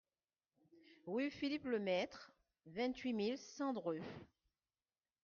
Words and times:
Rue 1.05 1.29
Philippe 1.29 1.65
Lemaître, 1.65 2.33
vingt-huit 2.65 3.13
mille 3.13 3.37
cent 3.37 3.71
Dreux 3.71 4.01